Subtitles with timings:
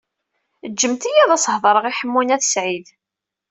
[0.71, 2.87] Ǧǧemt-iyi ad as-heḍṛeɣ i Ḥemmu n At Sɛid.